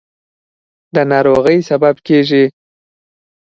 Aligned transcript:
د 0.93 0.95
ناروغۍ 1.11 1.57
سبب 1.69 1.95
کېږي. 2.07 2.43